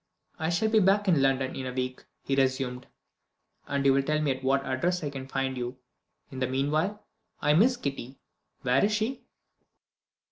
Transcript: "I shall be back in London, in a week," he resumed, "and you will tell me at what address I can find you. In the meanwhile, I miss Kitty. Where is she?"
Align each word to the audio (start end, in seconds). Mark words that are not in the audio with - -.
"I 0.39 0.49
shall 0.49 0.67
be 0.69 0.79
back 0.79 1.07
in 1.07 1.21
London, 1.21 1.55
in 1.55 1.67
a 1.67 1.71
week," 1.73 2.03
he 2.23 2.35
resumed, 2.35 2.87
"and 3.67 3.85
you 3.85 3.93
will 3.93 4.01
tell 4.01 4.19
me 4.19 4.31
at 4.31 4.43
what 4.43 4.65
address 4.65 5.03
I 5.03 5.11
can 5.11 5.27
find 5.27 5.55
you. 5.55 5.77
In 6.31 6.39
the 6.39 6.47
meanwhile, 6.47 7.05
I 7.39 7.53
miss 7.53 7.77
Kitty. 7.77 8.17
Where 8.63 8.83
is 8.83 8.93
she?" 8.93 9.21